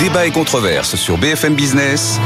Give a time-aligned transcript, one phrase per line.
[0.00, 2.18] Débat et controverse sur BFM Business.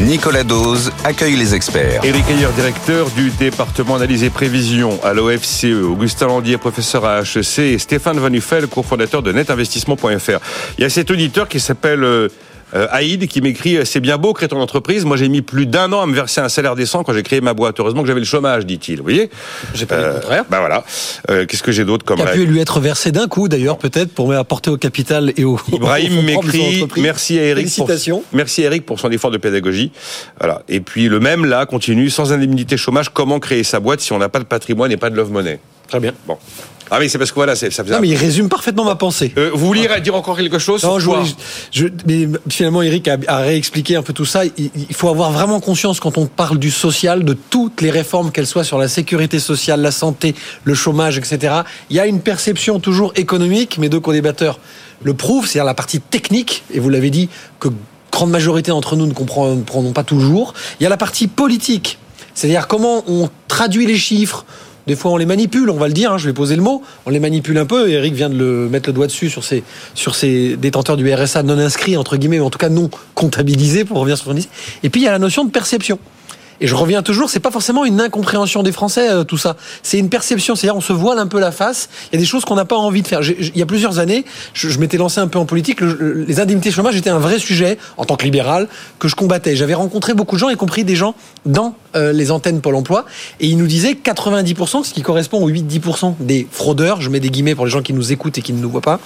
[0.00, 2.02] Nicolas Dose accueille les experts.
[2.02, 7.58] Éric Ayer, directeur du département analyse et prévision à l'OFCE, Augustin Landier, professeur à HEC
[7.58, 10.38] et Stéphane Van Uffel, cofondateur de netinvestissement.fr.
[10.78, 12.30] Il y a cet auditeur qui s'appelle
[12.74, 15.04] euh, euh, Aïd qui m'écrit euh, c'est bien beau créer ton entreprise.
[15.04, 17.40] Moi j'ai mis plus d'un an à me verser un salaire décent quand j'ai créé
[17.40, 17.78] ma boîte.
[17.80, 18.98] Heureusement que j'avais le chômage, dit-il.
[18.98, 19.30] Vous voyez
[19.74, 20.44] J'ai pas dit le contraire.
[20.50, 20.84] Bah voilà.
[21.30, 23.78] Euh, Qu'est-ce que j'ai d'autre comme Qui a pu lui être versé d'un coup d'ailleurs
[23.78, 28.22] peut-être pour apporter au capital et au Ibrahim m'écrit merci à Eric pour, Félicitations.
[28.32, 29.92] merci à Eric pour son effort de pédagogie.
[30.38, 30.62] Voilà.
[30.68, 33.08] Et puis le même là continue sans indemnité chômage.
[33.10, 35.58] Comment créer sa boîte si on n'a pas de patrimoine et pas de love money?
[35.88, 36.12] Très bien.
[36.26, 36.36] Bon.
[36.90, 37.94] Ah oui, c'est parce que voilà, c'est- ça faisait.
[37.94, 39.32] Non mais il résume parfaitement ma pensée.
[39.36, 41.20] Euh, vous vouliez dire encore quelque chose Non, je voulais-
[41.70, 44.44] je- mais finalement, Eric a, a réexpliqué un peu tout ça.
[44.46, 48.30] Il, il faut avoir vraiment conscience quand on parle du social, de toutes les réformes,
[48.32, 51.56] qu'elles soient sur la sécurité sociale, la santé, le chômage, etc.
[51.90, 53.76] Il y a une perception toujours économique.
[53.76, 54.58] Mes deux co-débatteurs
[55.02, 56.64] le prouvent, c'est-à-dire la partie technique.
[56.72, 57.28] Et vous l'avez dit
[57.60, 57.68] que
[58.10, 60.54] grande majorité d'entre nous ne comprendront pas toujours.
[60.80, 61.98] Il y a la partie politique,
[62.34, 64.46] c'est-à-dire comment on traduit les chiffres.
[64.88, 66.82] Des fois, on les manipule, on va le dire, hein, je vais poser le mot.
[67.04, 67.90] On les manipule un peu.
[67.90, 71.98] Eric vient de le mettre le doigt dessus sur ces, détenteurs du RSA non inscrits,
[71.98, 74.48] entre guillemets, ou en tout cas non comptabilisés, pour revenir sur ce qu'on.
[74.82, 75.98] Et puis, il y a la notion de perception.
[76.60, 79.56] Et je reviens toujours, c'est pas forcément une incompréhension des Français, euh, tout ça.
[79.82, 81.88] C'est une perception, c'est-à-dire on se voile un peu la face.
[82.12, 83.20] Il y a des choses qu'on n'a pas envie de faire.
[83.22, 85.80] Il y a plusieurs années, je, m'étais lancé un peu en politique.
[85.80, 88.66] le- le- les indemnités chômage étaient un vrai sujet en tant que libéral
[88.98, 89.54] que je combattais.
[89.56, 91.14] J'avais rencontré beaucoup de gens, y compris des gens
[91.46, 93.04] dans euh, les antennes Pôle Emploi,
[93.40, 97.00] et ils nous disaient 90%, ce qui correspond aux 8-10% des fraudeurs.
[97.00, 98.80] Je mets des guillemets pour les gens qui nous écoutent et qui ne nous voient
[98.80, 98.98] pas.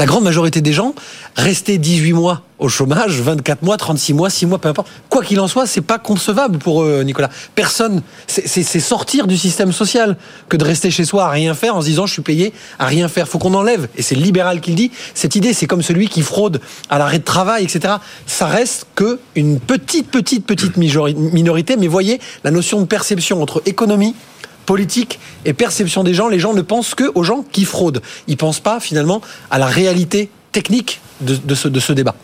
[0.00, 0.94] La grande majorité des gens
[1.36, 4.88] restaient 18 mois au chômage, 24 mois, 36 mois, 6 mois, peu importe.
[5.10, 7.28] Quoi qu'il en soit, c'est pas concevable pour eux, Nicolas.
[7.54, 10.16] Personne, c'est sortir du système social
[10.48, 12.86] que de rester chez soi à rien faire en se disant je suis payé à
[12.86, 13.28] rien faire.
[13.28, 13.88] Faut qu'on enlève.
[13.94, 14.90] Et c'est le libéral qui le dit.
[15.12, 17.96] Cette idée, c'est comme celui qui fraude à l'arrêt de travail, etc.
[18.24, 21.76] Ça reste que une petite, petite, petite minorité.
[21.76, 24.14] Mais voyez la notion de perception entre économie
[24.70, 26.28] politique et perception des gens.
[26.28, 28.00] Les gens ne pensent que aux gens qui fraudent.
[28.28, 29.20] Ils pensent pas finalement
[29.50, 32.14] à la réalité technique de, ce, débat.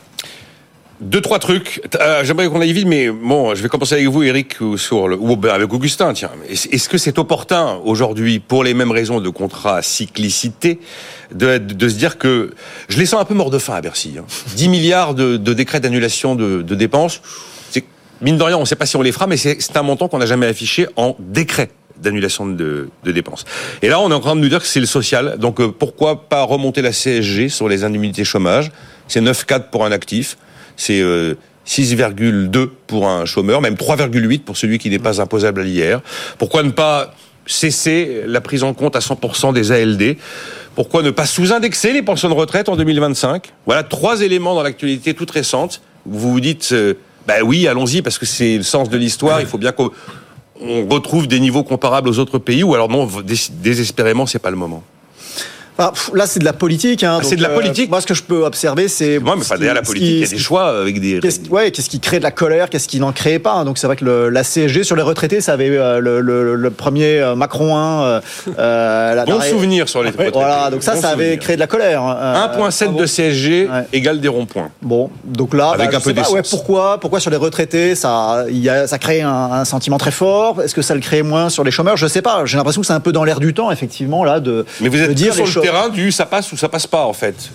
[1.00, 1.82] Deux trois trucs.
[2.00, 4.76] Euh, J'aimerais qu'on aille vite, mais bon, je vais commencer avec vous, Eric, ou
[5.36, 6.12] ben, avec Augustin.
[6.12, 10.78] Tiens, est-ce que c'est opportun aujourd'hui, pour les mêmes raisons de contrat cyclicité,
[11.34, 11.58] de,
[11.88, 12.54] se dire que
[12.88, 14.14] je les sens un peu mort de faim à Bercy.
[14.20, 14.24] Hein.
[14.54, 17.22] 10 milliards de, décrets d'annulation de, dépenses.
[18.22, 20.06] Mine de rien, on ne sait pas si on les fera, mais c'est un montant
[20.06, 21.70] qu'on n'a jamais affiché en décret
[22.00, 23.44] d'annulation de, de dépenses.
[23.82, 25.36] Et là, on est en train de nous dire que c'est le social.
[25.38, 28.70] Donc, euh, pourquoi pas remonter la CSG sur les indemnités chômage?
[29.08, 30.36] C'est 9,4 pour un actif.
[30.76, 31.34] C'est euh,
[31.66, 36.00] 6,2 pour un chômeur, même 3,8 pour celui qui n'est pas imposable à l'IR.
[36.38, 37.14] Pourquoi ne pas
[37.46, 40.16] cesser la prise en compte à 100% des ALD
[40.74, 45.14] Pourquoi ne pas sous-indexer les pensions de retraite en 2025 Voilà trois éléments dans l'actualité
[45.14, 45.80] toute récente.
[46.04, 46.94] Vous vous dites, euh,
[47.26, 49.40] bah oui, allons-y, parce que c'est le sens de l'histoire.
[49.40, 49.90] Il faut bien qu'on
[50.60, 54.50] on retrouve des niveaux comparables aux autres pays, ou alors non, dés- désespérément, c'est pas
[54.50, 54.82] le moment.
[55.78, 57.02] Enfin, pff, là, c'est de la politique.
[57.04, 59.18] Hein, Ah, c'est de la euh, politique moi, ce que je peux observer, c'est.
[59.18, 61.20] Moi, mais derrière la politique, il y a des choix avec des.
[61.20, 63.64] Qu'est-ce, ouais, qu'est-ce qui crée de la colère, qu'est-ce qui n'en crée pas hein.
[63.64, 66.54] Donc c'est vrai que le, la CSG sur les retraités, ça avait euh, le, le-
[66.54, 68.02] le premier euh, Macron 1.
[68.04, 68.20] euh,
[68.58, 70.30] euh, la- Bon la- souvenir sur les retraités.
[70.32, 71.40] Voilà, donc ça, Bon ça avait souvenir.
[71.40, 72.02] créé de la colère.
[72.02, 72.16] hein.
[72.20, 72.34] Euh,
[72.68, 73.00] 1,7 bravo.
[73.00, 73.70] de CSG Ouais.
[73.92, 74.70] égale des ronds-points.
[74.82, 78.58] Bon, donc là, Avec bah, un peu pas, pourquoi, pourquoi sur les retraités, ça, il
[78.58, 80.62] y a, ça crée un, un sentiment très fort?
[80.62, 81.96] Est-ce que ça le crée moins sur les chômeurs?
[81.96, 82.44] Je sais pas.
[82.46, 84.64] J'ai l'impression que c'est un peu dans l'air du temps, effectivement, là, de.
[84.80, 85.65] Mais vous de êtes dire les le choses.
[85.90, 87.50] Du ça passe ou ça passe pas en fait.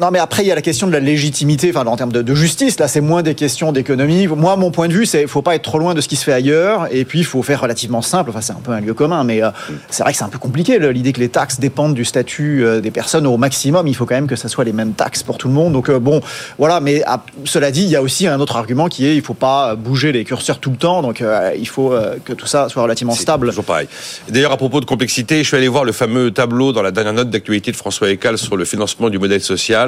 [0.00, 2.22] Non, mais après, il y a la question de la légitimité, enfin, en termes de,
[2.22, 2.78] de justice.
[2.80, 4.26] Là, c'est moins des questions d'économie.
[4.26, 6.16] Moi, mon point de vue, c'est qu'il faut pas être trop loin de ce qui
[6.16, 6.88] se fait ailleurs.
[6.90, 8.30] Et puis, il faut faire relativement simple.
[8.30, 9.50] Enfin, c'est un peu un lieu commun, mais euh,
[9.90, 12.80] c'est vrai que c'est un peu compliqué, l'idée que les taxes dépendent du statut euh,
[12.80, 13.86] des personnes au maximum.
[13.86, 15.72] Il faut quand même que ça soit les mêmes taxes pour tout le monde.
[15.72, 16.20] Donc, euh, bon,
[16.58, 16.80] voilà.
[16.80, 17.02] Mais
[17.44, 20.12] cela dit, il y a aussi un autre argument qui est il faut pas bouger
[20.12, 21.02] les curseurs tout le temps.
[21.02, 21.22] Donc,
[21.56, 21.94] il faut
[22.24, 23.48] que tout ça soit relativement stable.
[23.48, 23.88] Toujours pareil.
[24.28, 27.12] D'ailleurs, à propos de complexité, je suis allé voir le fameux tableau dans la dernière
[27.12, 29.83] note d'actualité de François Eccal sur le financement du modèle social.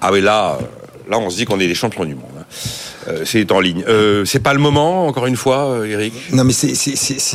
[0.00, 0.64] Ah oui, là, euh,
[1.10, 2.24] là, on se dit qu'on est les champions du monde.
[2.38, 2.44] hein.
[3.08, 3.82] Euh, c'est en ligne.
[3.88, 6.12] Euh, c'est pas le moment, encore une fois, Eric?
[6.32, 6.74] Non, mais c'est-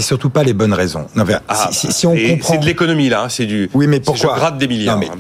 [0.02, 1.08] surtout pas les bonnes raisons.
[1.16, 2.54] Non, mais Ah, si, on comprend.
[2.54, 3.70] C'est de l'économie là, hein, c'est du.
[3.74, 4.96] Oui, mais c'est pourquoi Je gratte des milliards.
[4.96, 5.18] Non, mais hein.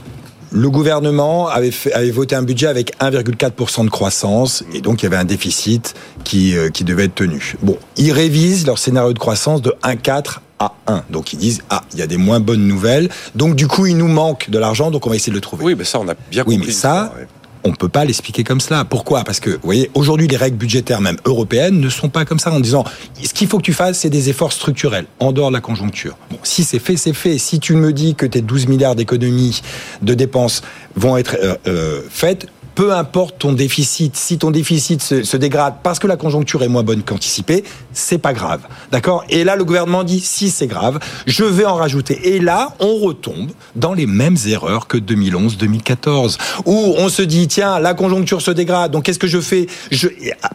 [0.49, 5.05] Le gouvernement avait, fait- avait voté un budget avec 1,4% de croissance et donc il
[5.05, 7.55] y avait un déficit qui, euh, qui devait être tenu.
[7.61, 11.03] Bon, ils révisent leur scénario de croissance de 1,4 à 1.
[11.09, 13.09] Donc ils disent ah il y a des moins bonnes nouvelles.
[13.35, 15.63] Donc du coup il nous manque de l'argent donc on va essayer de le trouver.
[15.65, 16.67] Oui, mais ça, on a bien Oui, compris.
[16.69, 17.27] mais ça, ouais.
[17.63, 18.85] on peut pas l'expliquer comme cela.
[18.85, 19.23] Pourquoi?
[19.23, 22.51] Parce que, vous voyez, aujourd'hui, les règles budgétaires, même européennes, ne sont pas comme ça
[22.51, 22.83] en disant
[23.21, 26.17] ce qu'il faut que tu fasses, c'est des efforts structurels en dehors de la conjoncture.
[26.31, 27.37] Bon, si c'est fait, c'est fait.
[27.37, 29.61] Si tu me dis que tes 12 milliards d'économies
[30.01, 30.61] de dépenses
[30.95, 35.97] vont être euh, euh, faites, peu importe ton déficit, si ton déficit se, dégrade parce
[35.97, 38.61] que la conjoncture est moins bonne qu'anticipée, c'est pas grave.
[38.91, 39.23] D'accord?
[39.29, 42.35] Et là, le gouvernement dit si c'est grave, je vais en rajouter.
[42.35, 46.37] Et là, on retombe dans les mêmes erreurs que 2011-2014,
[46.67, 49.65] où on se dit tiens, la conjoncture se dégrade, donc qu'est-ce que je fais?
[49.89, 50.09] Je,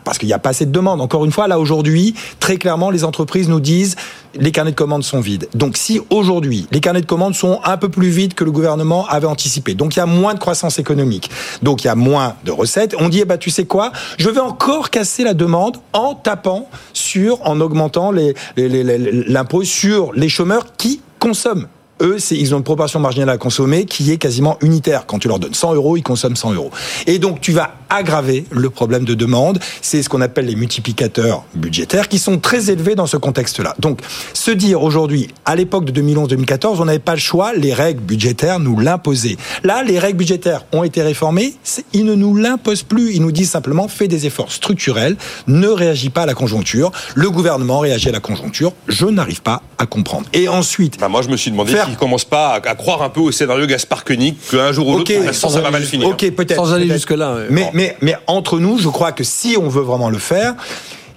[0.05, 1.01] Parce qu'il n'y a pas assez de demande.
[1.01, 3.97] Encore une fois, là aujourd'hui, très clairement, les entreprises nous disent
[4.34, 5.49] les carnets de commandes sont vides.
[5.55, 9.06] Donc si aujourd'hui les carnets de commandes sont un peu plus vides que le gouvernement
[9.08, 11.31] avait anticipé, donc il y a moins de croissance économique,
[11.62, 14.29] donc il y a moins de recettes, on dit eh ben tu sais quoi, je
[14.31, 18.12] vais encore casser la demande en tapant sur, en augmentant
[18.56, 21.69] l'impôt sur les chômeurs qui consomment.
[22.00, 25.06] Eux, ils ont une proportion marginale à consommer qui est quasiment unitaire.
[25.06, 26.73] Quand tu leur donnes 100 euros, ils consomment 100 euros.
[27.06, 29.59] Et donc, tu vas aggraver le problème de demande.
[29.83, 33.75] C'est ce qu'on appelle les multiplicateurs budgétaires qui sont très élevés dans ce contexte-là.
[33.79, 34.00] Donc,
[34.33, 38.59] se dire aujourd'hui, à l'époque de 2011-2014, on n'avait pas le choix, les règles budgétaires
[38.59, 39.37] nous l'imposaient.
[39.65, 41.55] Là, les règles budgétaires ont été réformées,
[41.93, 43.15] ils ne nous l'imposent plus.
[43.15, 45.17] Ils nous disent simplement, fais des efforts structurels,
[45.47, 46.91] ne réagis pas à la conjoncture.
[47.15, 48.73] Le gouvernement réagit à la conjoncture.
[48.89, 50.27] Je n'arrive pas à comprendre.
[50.33, 53.09] Et ensuite, Bah, moi, je me suis demandé Faire- s'il commence pas à, croire un
[53.11, 55.83] peu au scénario Gaspard Koenig qu'un jour ou l'autre, Ok, pour l'instant, ça va mal
[55.83, 56.09] finir.
[56.09, 56.56] Ok, peut-être.
[56.56, 57.37] Sans aller jusque-là.
[57.50, 57.71] Mais, Bon.
[58.00, 60.55] Mais, entre nous, je crois que si on veut vraiment le faire,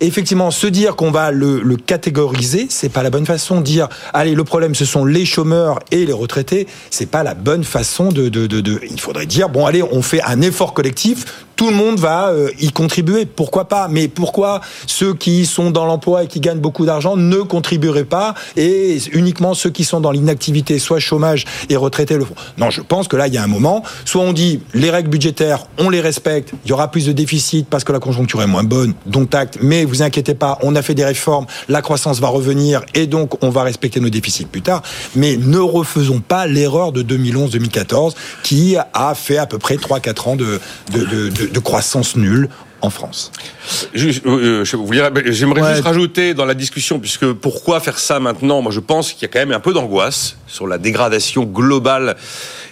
[0.01, 3.61] effectivement, se dire qu'on va le, le catégoriser, c'est pas la bonne façon.
[3.61, 7.63] Dire, allez, le problème, ce sont les chômeurs et les retraités, c'est pas la bonne
[7.63, 8.27] façon de-
[8.91, 11.25] Il faudrait dire, bon, allez, on fait un effort collectif.
[11.55, 13.87] Tout le monde va euh, y contribuer, pourquoi pas?
[13.89, 18.33] Mais pourquoi ceux qui sont dans l'emploi et qui gagnent beaucoup d'argent ne contribueraient pas
[18.57, 22.35] et uniquement ceux qui sont dans l'inactivité, soit chômage et retraités le font?
[22.57, 25.09] Non, je pense que là, il y a un moment, soit on dit les règles
[25.09, 28.47] budgétaires, on les respecte, il y aura plus de déficit parce que la conjoncture est
[28.47, 32.19] moins bonne, dont acte, mais vous inquiétez pas, on a fait des réformes, la croissance
[32.19, 34.81] va revenir et donc on va respecter nos déficits plus tard,
[35.15, 38.13] mais ne refaisons pas l'erreur de 2011-2014
[38.43, 40.59] qui a fait à peu près 3-4 ans de,
[40.91, 42.49] de, de, de- de croissance nulle
[42.85, 43.31] en France.
[43.97, 45.71] Euh, euh, mais J'aimerais Ouais.
[45.73, 48.61] juste rajouter dans la discussion, puisque pourquoi faire ça maintenant?
[48.61, 52.15] Moi, je pense qu'il y a quand même un peu d'angoisse sur la dégradation globale.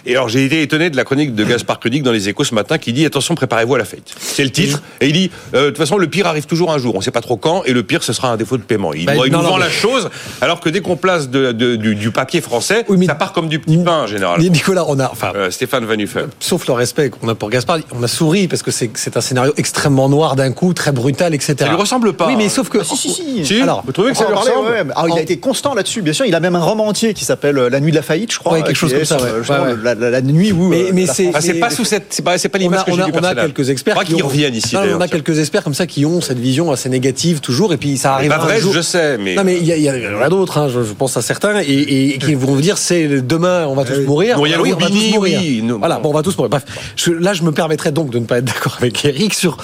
[0.06, 2.54] Et alors, j'ai été étonné de la chronique de Gaspard Koenig dans les Échos ce
[2.54, 4.14] matin, qui dit attention, préparez-vous à la fête.
[4.18, 4.82] C'est le titre.
[5.00, 6.94] Et il dit euh, de toute façon, le pire arrive toujours un jour.
[6.94, 8.92] On ne sait pas trop quand, et le pire, ce sera un défaut de paiement.
[8.92, 10.10] Il, Bah, il non, nous non, vend mais- la chose,
[10.42, 13.32] alors que dès qu'on place de- de- du, du papier français, Oui, mais- ça part
[13.32, 14.40] comme du petit pain, en général.
[14.40, 16.26] Nicolas, on a, enfin, Euh, Stéphane Van Nuffen.
[16.38, 19.52] sauf le respect qu'on a pour Gaspard, on a souri parce que c'est un scénario
[19.56, 21.54] extrêmement noir d'un coup, très brutal, etc.
[21.58, 22.26] Ça lui ressemble pas.
[22.28, 22.78] Oui, mais sauf que.
[22.78, 23.44] Ah, si, si, si.
[23.46, 25.74] Si Alors, vous trouvez que ça lui ressemble ouais, alors, il En- a été constant
[25.74, 26.26] là-dessus, bien sûr.
[26.26, 28.38] Il a même un roman entier qui s'appelle euh, La nuit de la faillite, je
[28.38, 28.52] crois.
[28.54, 29.22] Ouais, quelque qui chose comme ça, ouais.
[29.28, 29.76] euh, Ouais, ouais.
[29.82, 30.68] La, la- la nuit où.
[30.68, 32.90] Mais- euh, mais c'est- Ah, pas sous cette, c'est pas, c'est pas On l'image que
[32.90, 33.44] on j'ai a- du on a personnage.
[33.46, 34.76] quelques experts ont- reviennent ici.
[34.76, 37.96] On a quelques experts comme ça qui ont cette vision assez négative toujours, et puis
[37.96, 38.72] ça arrive pas un vrai, jour.
[38.72, 39.34] je sais, mais.
[39.34, 42.34] Non mais il y, il en a d'autres, hein, je, pense à certains, et, qui
[42.34, 44.36] vont vous dire c'est demain on va tous mourir.
[44.38, 45.40] Ah oui, on va tous mourir.
[45.78, 46.50] voilà, bon on va tous mourir.
[46.50, 46.64] Bref,
[47.08, 49.56] là je me permettrais donc de ne pas être d'accord avec Eric sur.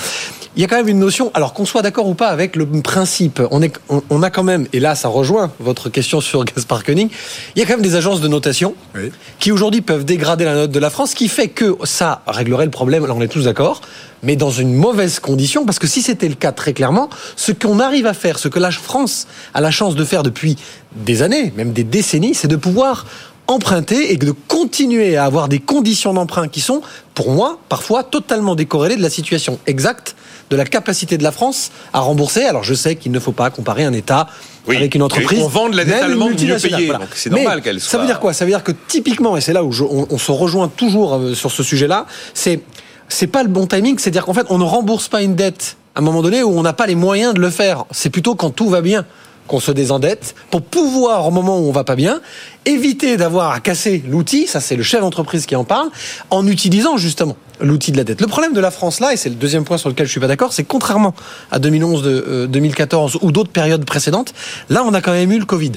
[0.57, 2.67] Il y a quand même une notion, alors qu'on soit d'accord ou pas avec le
[2.67, 6.45] principe, on, est, on, on a quand même, et là ça rejoint votre question sur
[6.57, 7.09] Gaspard Koenig,
[7.55, 9.13] il y a quand même des agences de notation Oui.
[9.39, 12.65] qui aujourd'hui peuvent dégrader la note de la France, ce qui fait que ça réglerait
[12.65, 13.81] le problème, là on est tous d'accord,
[14.25, 17.79] mais dans une mauvaise condition, parce que si c'était le cas très clairement, ce qu'on
[17.79, 20.57] arrive à faire, ce que la France a la chance de faire depuis
[20.97, 23.07] des années, même des décennies, c'est de pouvoir
[23.47, 26.83] emprunter et de continuer à avoir des conditions d'emprunt qui sont,
[27.15, 30.17] pour moi, parfois totalement décorrélées de la situation exacte
[30.51, 32.43] de la capacité de la France à rembourser.
[32.45, 34.27] Alors je sais qu'il ne faut pas comparer un État
[34.67, 34.77] Oui.
[34.77, 35.39] avec une entreprise.
[35.39, 36.99] Et on vend de la dette allemande mieux payée, voilà.
[36.99, 38.33] donc c'est normal qu'elle Ça soit- veut dire quoi?
[38.33, 41.15] Ça veut dire que typiquement, et c'est là où je- on, on se rejoint toujours
[41.15, 42.61] euh, sur ce sujet-là, c'est
[43.09, 43.99] c'est pas le bon timing.
[43.99, 46.63] C'est-à-dire qu'en fait, on ne rembourse pas une dette à un moment donné où on
[46.63, 47.85] n'a pas les moyens de le faire.
[47.91, 49.05] C'est plutôt quand tout va bien
[49.49, 52.21] qu'on se désendette pour pouvoir, au moment où on va pas bien,
[52.67, 55.89] éviter d'avoir à casser l'outil, ça c'est le chef d'entreprise qui en parle,
[56.31, 58.21] en utilisant justement l'outil de la dette.
[58.21, 60.21] Le problème de la France là, et c'est le deuxième point sur lequel je suis
[60.21, 61.15] pas d'accord, c'est contrairement
[61.51, 64.35] à 2011, de, euh, 2014 ou d'autres périodes précédentes,
[64.69, 65.73] là on a quand même eu le Covid.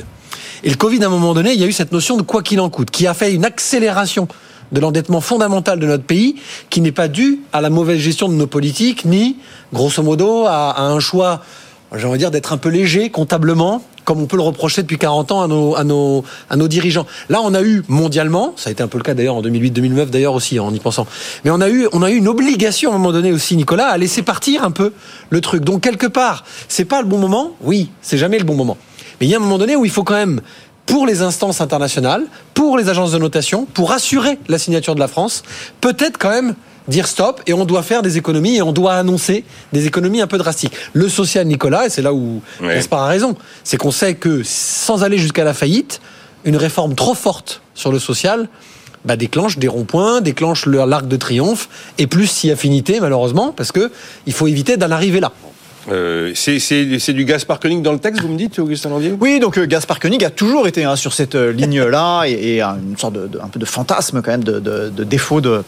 [0.63, 2.41] Et le Covid, à un moment donné, il y a eu cette notion de quoi
[2.41, 4.27] qu'il en coûte, qui a fait une accélération
[4.71, 6.35] de l'endettement fondamental de notre pays,
[6.69, 9.37] qui n'est pas dû à la mauvaise gestion de nos politiques, ni,
[9.73, 11.41] grosso modo, à, à un choix,
[11.95, 14.97] j'ai envie de dire, d'être un peu léger comptablement, comme on peut le reprocher depuis
[14.97, 15.41] 40 ans
[15.75, 17.05] à nos, dirigeants.
[17.29, 20.09] Là, on a eu mondialement, ça a été un peu le cas d'ailleurs en 2008-2009
[20.09, 21.07] d'ailleurs aussi, en y pensant,
[21.43, 23.87] mais on a eu, on a eu une obligation à un moment donné aussi, Nicolas,
[23.87, 24.93] à laisser partir un peu
[25.29, 25.63] le truc.
[25.63, 27.51] Donc quelque part, c'est pas le bon moment.
[27.61, 28.77] Oui, c'est jamais le bon moment.
[29.19, 30.41] Mais il y a un moment donné où il faut quand même
[30.85, 35.07] pour les instances internationales, pour les agences de notation, pour assurer la signature de la
[35.07, 35.43] France,
[35.81, 36.55] peut-être quand même
[36.87, 40.27] dire stop et on doit faire des économies et on doit annoncer des économies un
[40.27, 40.73] peu drastiques.
[40.93, 42.75] Le social, Nicolas, et c'est là où Ouais.
[42.75, 46.01] Gaspard a raison, c'est qu'on sait que sans aller jusqu'à la faillite,
[46.45, 48.49] une réforme trop forte sur le social
[49.05, 53.71] bah, déclenche des ronds-points, déclenche le- l'arc de triomphe, et plus si affinité, malheureusement, parce
[53.73, 53.91] que
[54.25, 55.31] il faut éviter d'en arriver là.
[55.91, 59.13] Euh, c'est du Gaspard Koenig dans le texte, vous me dites, Augustin Landier?
[59.19, 62.61] Oui, donc euh, Gaspard Koenig a toujours été hein, sur cette euh, ligne-là et, et
[62.61, 65.41] un- une sorte de, de- un peu de fantasme quand même de, de- de défaut
[65.41, 65.63] de,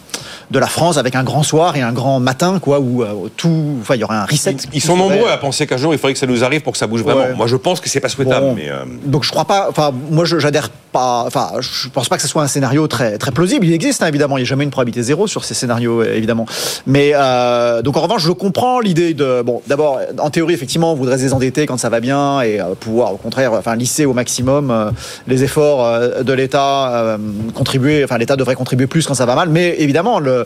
[0.51, 3.77] de la France avec un grand soir et un grand matin quoi où euh, tout,
[3.81, 4.55] enfin il y aurait un reset.
[4.73, 6.73] Ils, sont serait- nombreux à penser qu'un jour il faudrait que ça nous arrive pour
[6.73, 7.21] que ça bouge vraiment.
[7.21, 7.33] Ouais.
[7.33, 8.53] Moi je pense que c'est pas souhaitable, Bon.
[8.55, 9.67] mais euh, Donc je crois pas.
[9.69, 11.23] Enfin, moi j'adhère pas.
[11.27, 13.65] Enfin, je pense pas que ce soit un scénario très très plausible.
[13.65, 14.37] Il existe hein, évidemment.
[14.37, 16.45] Il n'y a jamais une probabilité zéro sur ces scénarios euh, évidemment.
[16.87, 19.41] Mais euh, donc en revanche, je comprends l'idée de.
[19.41, 22.75] Bon, d'abord en théorie effectivement, on voudrait se désendetter quand ça va bien et euh,
[22.79, 24.93] pouvoir au contraire, enfin lisser au maximum
[25.27, 27.17] les efforts de l'État,
[27.53, 28.03] contribuer.
[28.03, 29.49] Enfin, l'État devrait contribuer plus quand ça va mal.
[29.49, 30.45] Mais évidemment, le,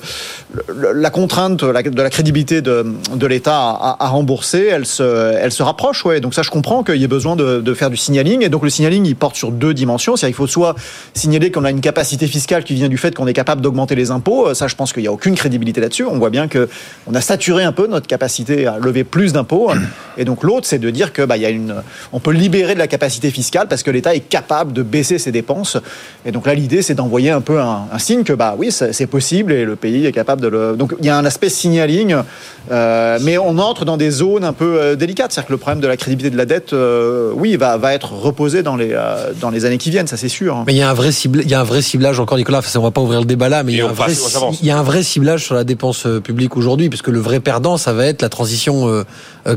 [0.95, 3.57] la contrainte de la crédibilité de, de l'État
[3.99, 6.05] à, rembourser, elle se, elle se rapproche.
[6.05, 6.19] Ouais.
[6.19, 8.43] Donc ça, je comprends qu'il y ait besoin de, de faire du signaling.
[8.43, 10.15] Et donc le signaling, il porte sur deux dimensions.
[10.15, 10.75] C'est-à-dire faut soit
[11.13, 14.09] signaler qu'on a une capacité fiscale qui vient du fait qu'on est capable d'augmenter les
[14.11, 14.47] impôts.
[14.47, 16.05] Euh, Ça, je pense qu'il n'y a aucune crédibilité là-dessus.
[16.05, 16.69] On voit bien que
[17.07, 19.71] on a saturé un peu notre capacité à lever plus d'impôts.
[20.17, 21.75] Et donc l'autre, c'est de dire que bah, y a une,
[22.13, 25.31] on peut libérer de la capacité fiscale parce que l'État est capable de baisser ses
[25.31, 25.77] dépenses.
[26.25, 29.51] Et donc là, l'idée, c'est d'envoyer un peu un, signe que bah oui, c'est possible
[29.51, 30.75] et le pays est capable de le.
[30.77, 32.15] Donc il y a un aspect signaling,
[32.71, 35.33] euh, mais on entre dans des zones un peu euh, délicates.
[35.33, 36.73] C'est-à-dire que le problème de la crédibilité de la dette,
[37.33, 38.95] oui, va, va être reposé dans les
[39.41, 40.63] dans les années qui viennent, ça c'est sûr.
[40.65, 42.59] Mais il y a un vrai cible, il y a un vrai ciblage encore, Nicolas.
[42.59, 44.23] Enfin, on va pas ouvrir le débat là, mais il y, a un vrai, passe,
[44.25, 44.59] on s'avance.
[44.61, 47.39] il y a un vrai ciblage sur la dépense euh, publique aujourd'hui, puisque le vrai
[47.39, 49.03] perdant, ça va être la transition euh,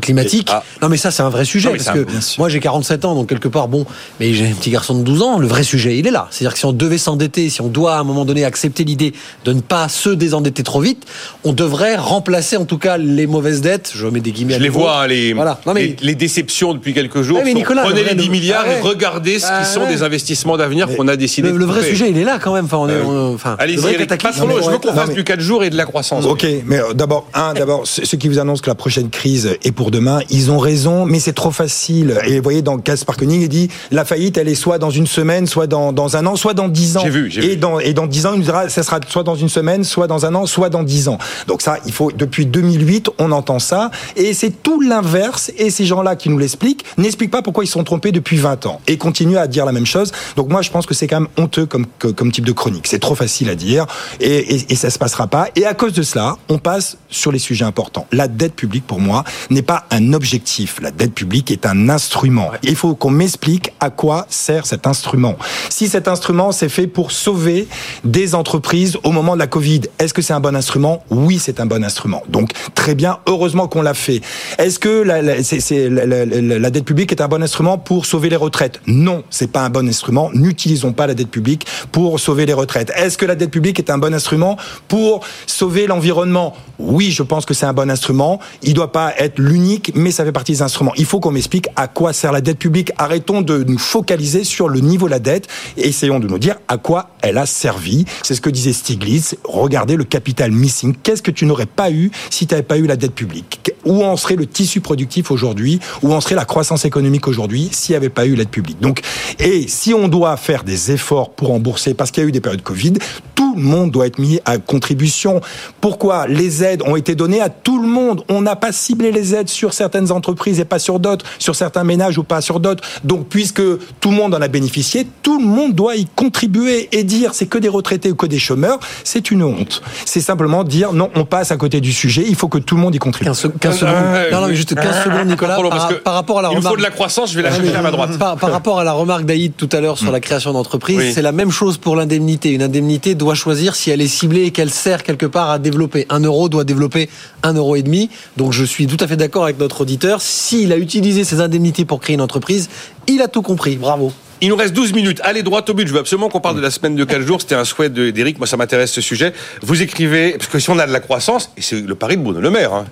[0.00, 0.48] climatique.
[0.50, 0.62] Et- ah.
[0.82, 2.06] Non, mais ça, c'est un vrai sujet, Non, parce un- que
[2.38, 3.84] moi, j'ai 47 ans, donc quelque part, bon,
[4.20, 5.38] mais j'ai un petit garçon de 12 ans.
[5.38, 6.28] Le vrai sujet, il est là.
[6.30, 9.12] C'est-à-dire que si on devait s'endetter, si on doit à un moment donné accepter l'idée
[9.44, 11.04] de ne pas se désendetter trop vite,
[11.44, 13.92] on devrait remplacer en tout cas les mauvaises dettes.
[13.94, 14.54] Je mets des guillemets.
[14.54, 15.60] je à les vois, hein, les, Voilà.
[15.66, 17.38] Non, mais- les, les déceptions depuis quelques jours.
[17.38, 18.78] Ouais, mais sont, Nicolas, prenez le les 10 le- milliards Ah ouais.
[18.78, 21.64] et regardez ce qui Ah sont des investissements d'avenir qu'on a décidé Le, de le
[21.64, 22.64] vrai sujet, il est là quand même.
[22.66, 25.40] Enfin, on est, Euh, on- enfin, Allez-y, pas trop je veux qu'on fasse du 4
[25.40, 26.24] jours et de la croissance.
[26.26, 29.71] Ok, mais euh, d'abord, un, d'abord, ceux qui vous annoncent que la prochaine crise est
[29.72, 32.18] pour demain, ils ont raison, mais c'est trop facile.
[32.26, 35.06] Et vous voyez, dans Gaspar Koenig, il dit, la faillite, elle est soit dans une
[35.06, 37.00] semaine, soit dans, dans un an, soit dans dix ans.
[37.02, 37.56] J'ai vu, j'ai et vu.
[37.56, 40.06] Dans, et dans dix ans, il nous dira, ça sera soit dans une semaine, soit
[40.06, 41.18] dans un an, soit dans dix ans.
[41.46, 45.84] Donc ça, il faut, depuis 2008, on entend ça, et c'est tout l'inverse, et ces
[45.86, 49.36] gens-là qui nous l'expliquent, n'expliquent pas pourquoi ils sont trompés depuis 20 ans, et continuent
[49.38, 50.12] à dire la même chose.
[50.36, 52.86] Donc moi, je pense que c'est quand même honteux comme, que- comme type de chronique.
[52.86, 53.86] C'est trop facile à dire,
[54.20, 55.48] et, et, et ça se passera pas.
[55.56, 58.06] Et à cause de cela, on passe sur les sujets importants.
[58.12, 60.80] La dette publique, pour moi, n'est pas un objectif.
[60.80, 62.50] La dette publique est un instrument.
[62.62, 65.36] Il faut qu'on m'explique à quoi sert cet instrument.
[65.68, 67.68] Si cet instrument, c'est fait pour sauver
[68.04, 71.04] des entreprises au moment de la Covid, est-ce que c'est un bon instrument?
[71.10, 72.22] Oui, c'est un bon instrument.
[72.28, 74.20] Donc, très bien, heureusement qu'on l'a fait.
[74.58, 78.80] Est-ce que la, dette publique est un bon instrument pour sauver les retraites?
[78.86, 80.30] Non, c'est pas un bon instrument.
[80.34, 82.92] N'utilisons pas la dette publique pour sauver les retraites.
[82.96, 84.56] Est-ce que la dette publique est un bon instrument
[84.88, 86.54] pour sauver l'environnement?
[86.78, 88.40] Oui, je pense que c'est un bon instrument.
[88.62, 90.92] Il doit pas être l'unique, mais ça fait partie des instruments.
[90.96, 92.90] Il faut qu'on m'explique à quoi sert la dette publique.
[92.98, 96.56] Arrêtons de nous focaliser sur le niveau de la dette et essayons de nous dire
[96.68, 98.04] à quoi elle a servi.
[98.22, 99.36] C'est ce que disait Stiglitz.
[99.44, 100.94] Regardez le capital missing.
[101.02, 103.72] Qu'est-ce que tu n'aurais pas eu si tu n'avais pas eu la dette publique?
[103.84, 105.80] Où en serait le tissu productif aujourd'hui?
[106.02, 108.80] Où en serait la croissance économique aujourd'hui s'il n'y avait pas eu l'aide publique?
[108.80, 109.02] Donc,
[109.38, 112.40] et si on doit faire des efforts pour rembourser, parce qu'il y a eu des
[112.40, 112.94] périodes Covid,
[113.34, 115.40] tout le monde doit être mis à contribution.
[115.80, 118.24] Pourquoi les aides ont été données à tout le monde?
[118.28, 121.84] On n'a pas ciblé les aides sur certaines entreprises et pas sur d'autres, sur certains
[121.84, 122.82] ménages ou pas sur d'autres.
[123.04, 123.62] Donc, puisque
[124.00, 127.46] tout le monde en a bénéficié, tout le monde doit y contribuer et dire c'est
[127.46, 129.82] que des retraités ou que des chômeurs, c'est une honte.
[130.04, 132.80] C'est simplement dire non, on passe à côté du sujet, il faut que tout le
[132.80, 133.26] monde y contribue.
[133.26, 133.94] 15, 15 secondes.
[134.32, 135.56] Non, non, mais juste 15 secondes, Nicolas.
[135.56, 136.74] Par, parce que par rapport à la il remarque.
[136.74, 138.18] faut de la croissance, je vais la Ah, chercher à ma droite.
[138.18, 141.12] Par, par rapport à la remarque d'Aïd tout à l'heure sur la création d'entreprise, Oui.
[141.14, 142.50] c'est la même chose pour l'indemnité.
[142.50, 146.06] Une indemnité doit choisir si elle est ciblée et qu'elle sert quelque part à développer.
[146.10, 147.08] Un euro doit développer
[147.42, 148.10] un euro et demi.
[148.36, 150.20] Donc je suis tout à fait d'accord avec notre auditeur.
[150.20, 152.68] S'il a utilisé ces indemnités pour créer une entreprise,
[153.06, 153.76] il a tout compris.
[153.76, 154.12] Bravo.
[154.42, 155.20] Il nous reste 12 minutes.
[155.22, 155.86] Allez, droit au but.
[155.86, 157.40] Je veux absolument qu'on parle de la semaine de 4 jours.
[157.40, 158.38] C'était un souhait d'Éric.
[158.38, 159.32] Moi, ça m'intéresse ce sujet.
[159.62, 162.22] Vous écrivez, parce que si on a de la croissance, et c'est le pari de
[162.22, 162.86] Bruno Le Maire, hein,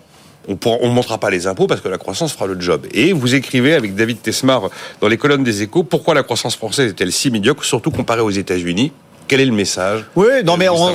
[0.49, 2.87] on ne montrera pas les impôts parce que la croissance fera le job.
[2.93, 4.71] Et vous écrivez avec David Tesmar
[5.01, 8.31] dans les colonnes des échos, pourquoi la croissance française est-elle si médiocre, surtout comparée aux
[8.31, 8.93] États-Unis?
[9.31, 10.93] Quel est le message Oui, non, mais on,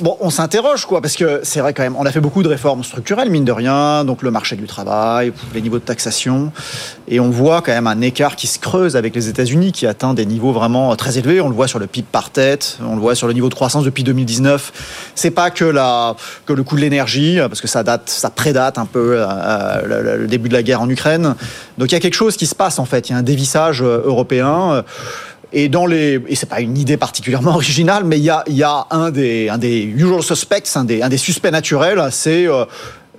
[0.00, 2.48] bon, on s'interroge, quoi, parce que c'est vrai quand même, on a fait beaucoup de
[2.48, 6.52] réformes structurelles, mine de rien, donc le marché du travail, les niveaux de taxation,
[7.08, 10.12] et on voit quand même un écart qui se creuse avec les États-Unis, qui atteint
[10.12, 11.40] des niveaux vraiment très élevés.
[11.40, 13.54] On le voit sur le PIB par tête, on le voit sur le niveau de
[13.54, 15.10] croissance depuis 2019.
[15.14, 16.14] C'est pas que la
[16.44, 20.16] que le coût de l'énergie, parce que ça date, ça prédate un peu euh, le,
[20.18, 21.36] le début de la guerre en Ukraine.
[21.78, 23.08] Donc il y a quelque chose qui se passe en fait.
[23.08, 24.84] Il y a un dévissage euh, européen.
[25.52, 28.62] Et dans les, et c'est pas une idée particulièrement originale, mais il y a, y
[28.62, 32.64] a un des, un des usual suspects, un des, un des suspects naturels, c'est euh,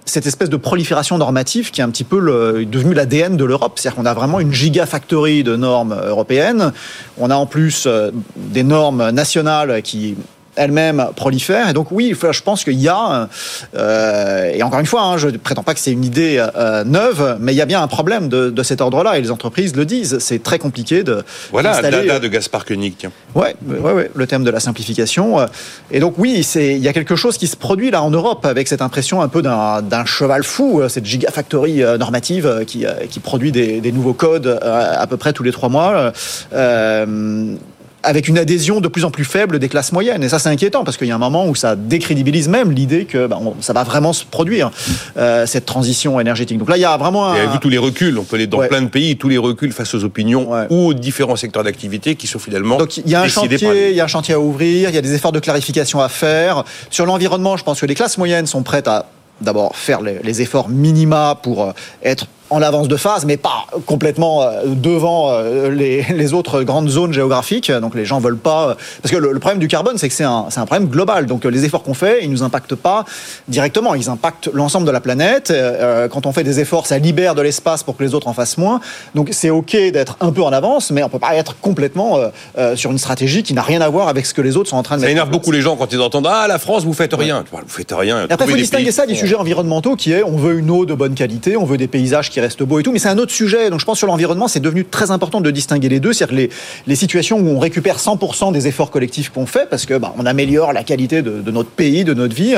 [0.05, 3.74] cette espèce de prolifération normative qui est un petit peu le, devenu l'ADN de l'Europe.
[3.77, 6.74] C'est-à-dire qu'on a vraiment une gigafactory de normes européennes.
[7.17, 10.15] On a en plus euh, des normes nationales qui
[10.56, 11.70] elles-mêmes prolifèrent.
[11.70, 13.29] Et donc oui, je pense qu'il y a,
[13.75, 16.84] euh, et encore une fois, hein, je ne prétends pas que c'est une idée euh,
[16.84, 19.75] neuve, mais il y a bien un problème de, de cet ordre-là, et les entreprises
[19.75, 20.20] le disent.
[20.20, 23.12] C'est très compliqué de Voilà, Dada de Gaspard Koenig, tiens.
[23.36, 25.39] Ouais, ouais, ouais, le thème de la simplification.
[25.39, 25.46] Euh,
[25.91, 28.68] Et donc oui, il y a quelque chose qui se produit là en Europe avec
[28.68, 32.94] cette impression un peu d'un cheval fou, euh, cette gigafactory euh, normative euh, qui, euh,
[33.10, 36.12] qui produit des, des nouveaux codes euh, à peu près tous les trois mois.
[36.53, 37.56] euh,
[38.03, 40.24] avec une adhésion de plus en plus faible des classes moyennes.
[40.24, 43.06] Et ça, c'est inquiétant, parce qu'il y a un moment où ça décrédibilise même l'idée
[43.06, 44.72] que bah, on- ça va vraiment se produire,
[45.18, 46.58] euh, cette transition énergétique.
[46.58, 47.41] Donc là, il y a vraiment Et un...
[47.41, 48.68] avec vu tous les reculs, on peut aller dans Ouais.
[48.70, 50.68] plein de pays, tous les reculs face aux opinions Ouais.
[50.70, 53.96] ou aux différents secteurs d'activité qui sont finalement Donc il y a un chantier, il
[53.96, 56.63] y a un chantier à ouvrir, il y a des efforts de clarification à faire.
[56.89, 59.06] Sur l'environnement, je pense que les classes moyennes sont prêtes à
[59.41, 61.72] d'abord faire les, les efforts minima pour euh,
[62.03, 66.89] être en avance de phase, mais pas complètement euh, devant euh, les, les autres grandes
[66.89, 67.72] zones géographiques.
[67.72, 68.75] Donc les gens veulent pas.
[69.01, 71.25] Parce que le, le problème du carbone, c'est que c'est un, un problème global.
[71.25, 73.06] Donc euh, les efforts qu'on fait, ils nous impactent pas
[73.48, 73.96] directement.
[73.96, 75.51] Ils impactent l'ensemble de la planète.
[75.51, 78.34] Euh, quand on fait des efforts, ça libère de l'espace pour que les autres en
[78.34, 78.79] fassent moins.
[79.15, 82.29] Donc c'est ok d'être un peu en avance, mais on peut pas être complètement euh,
[82.58, 84.77] euh, sur une stratégie qui n'a rien à voir avec ce que les autres sont
[84.77, 85.18] en train de Ça mettre.
[85.18, 87.44] énerve beaucoup les gens quand ils entendent Ah, la France, vous faites rien.
[87.44, 88.22] Tu vois, Vous faites rien.
[88.27, 90.86] Et après, il faut distinguer ça des sujets environnementaux qui est on veut une eau
[90.86, 93.17] de bonne qualité, on veut des paysages qui restent beaux et tout, mais c'est un
[93.17, 93.69] autre sujet.
[93.69, 96.13] Donc je pense sur l'environnement, c'est devenu très important de distinguer les deux.
[96.13, 96.50] C'est-à-dire que les,
[96.88, 100.25] les situations où on récupère 100% des efforts collectifs qu'on fait, parce que bah, on
[100.25, 102.55] améliore la qualité de, notre pays, de notre vie,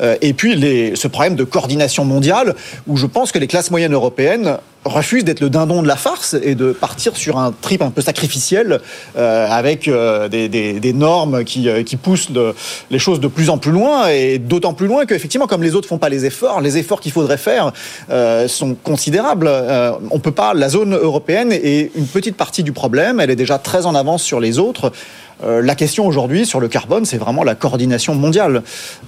[0.00, 0.60] euh, et puis
[0.94, 2.54] ce problème de coordination mondiale,
[2.86, 6.34] où je pense que les classes moyennes européennes refusent d'être le dindon de la farce
[6.42, 8.80] et de partir sur un trip un peu sacrificiel
[9.18, 12.54] euh, avec euh, des, des- des normes qui, euh, qui poussent de-
[12.90, 15.86] les choses de plus en plus loin et d'autant plus loin qu'effectivement comme les autres
[15.86, 17.72] font pas les efforts, les efforts qu'il faudrait faire
[18.10, 19.48] euh, sont considérables.
[19.50, 23.36] Euh, on peut pas, la zone européenne est une petite partie du problème, elle est
[23.36, 24.92] déjà très en avance sur les autres.
[25.42, 28.62] Euh, la question aujourd'hui sur le carbone, c'est vraiment la coordination mondiale.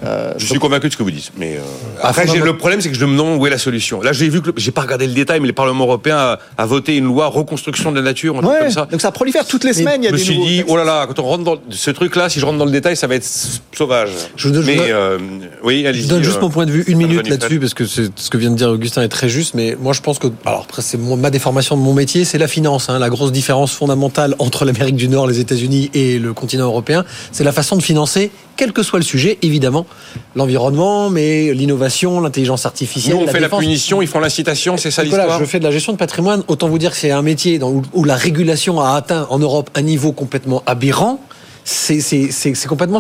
[0.05, 1.31] Euh, Je suis convaincu de ce que vous dites.
[1.37, 1.61] Mais euh,
[2.03, 4.01] Ah, après, le problème, c'est que je me demande où est la solution.
[4.01, 6.39] Là, j'ai vu que le- j'ai pas regardé le détail, mais le Parlement européen a,
[6.57, 8.89] a voté une loi reconstruction de la nature, un truc ouais, comme ça.
[8.91, 10.03] donc ça prolifère toutes les semaines.
[10.03, 10.71] Il y a je me des suis nouveaux dit, textes.
[10.73, 12.97] oh là là, quand on rentre dans ce truc-là, si je rentre dans le détail,
[12.97, 13.29] ça va être
[13.77, 14.11] sauvage.
[14.37, 15.19] Je vous donne- mais euh,
[15.65, 15.85] oui.
[15.87, 18.51] Je juste euh, mon point de vue, une minute là-dessus, parce que ce que vient
[18.51, 21.31] de dire Augustin est très juste, mais moi je pense que, alors après c'est ma
[21.31, 22.89] déformation de mon métier, c'est la finance.
[22.89, 22.99] hein.
[22.99, 27.45] la grosse différence fondamentale entre l'Amérique du Nord, les États-Unis et le continent européen, c'est
[27.45, 29.87] la façon de financer, quel que soit le sujet, évidemment,
[30.35, 33.17] l'environnement, mais l'innovation, l'intelligence artificielle.
[33.17, 35.71] Nous, on fait la punition, ils font l'incitation, c'est ça l'histoire je fais de la
[35.71, 36.43] gestion de patrimoine.
[36.49, 39.71] Autant vous dire que c'est un métier dans- où, la régulation a atteint en Europe
[39.75, 41.21] un niveau complètement aberrant.
[41.65, 42.99] C'est complètement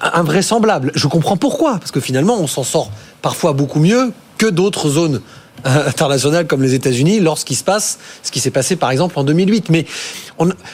[0.00, 0.92] invraisemblable.
[0.94, 1.78] Je comprends pourquoi.
[1.78, 2.90] Parce que finalement, on s'en sort
[3.22, 4.12] parfois beaucoup mieux
[4.50, 5.20] d'autres zones
[5.66, 9.24] euh, internationales comme les États-Unis lorsqu'il se passe ce qui s'est passé par exemple en
[9.24, 9.70] 2008.
[9.70, 9.86] Mais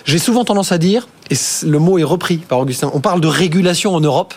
[0.04, 3.28] j'ai souvent tendance à dire, et le mot est repris par Augustin, on parle de
[3.28, 4.34] régulation en Europe.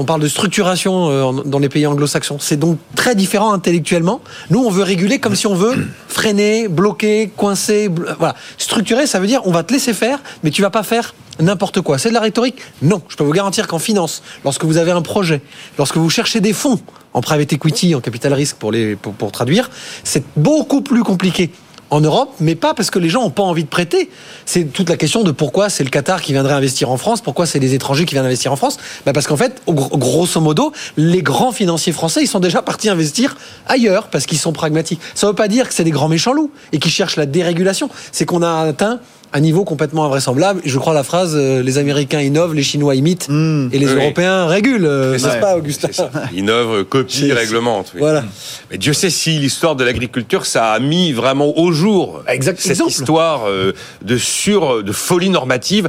[0.00, 2.38] On parle de structuration euh, dans les pays anglo-saxons.
[2.40, 4.22] C'est donc très différent intellectuellement.
[4.48, 5.76] Nous, on veut réguler comme si on veut
[6.08, 7.90] freiner, bloquer, coincer.
[8.18, 8.34] Voilà.
[8.56, 11.82] Structurer, ça veut dire on va te laisser faire, mais tu vas pas faire n'importe
[11.82, 11.98] quoi.
[11.98, 12.56] C'est de la rhétorique?
[12.80, 13.02] Non.
[13.10, 15.42] Je peux vous garantir qu'en finance, lorsque vous avez un projet,
[15.76, 16.80] lorsque vous cherchez des fonds
[17.12, 19.68] en private equity, en capital risque pour, les, pour, pour traduire,
[20.02, 21.50] c'est beaucoup plus compliqué
[21.90, 24.10] en Europe, mais pas parce que les gens n'ont pas envie de prêter.
[24.46, 27.46] C'est toute la question de pourquoi c'est le Qatar qui viendrait investir en France, pourquoi
[27.46, 28.78] c'est les étrangers qui viennent investir en France.
[29.04, 33.36] Bah parce qu'en fait, grosso modo, les grands financiers français, ils sont déjà partis investir
[33.66, 35.00] ailleurs parce qu'ils sont pragmatiques.
[35.14, 37.26] Ça ne veut pas dire que c'est des grands méchants loups et qui cherchent la
[37.26, 37.90] dérégulation.
[38.12, 39.00] C'est qu'on a atteint
[39.32, 40.60] un niveau complètement invraisemblable.
[40.64, 43.94] Je crois la phrase euh, les Américains innovent, les Chinois imitent et les Oui.
[43.94, 44.84] Européens régulent.
[44.86, 45.40] euh, C'est N'est-ce ça.
[45.40, 46.10] pas, Augustin C'est ça.
[46.34, 47.92] Innove, copie, C'est- réglemente.
[47.94, 48.00] oui.
[48.00, 48.24] Voilà.
[48.70, 52.72] Mais Dieu sait si l'histoire de l'agriculture, ça a mis vraiment au jour Exact- cette
[52.72, 52.90] exemple.
[52.90, 55.88] histoire euh, de sur, de folie normative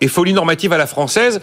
[0.00, 1.40] et folie normative à la française.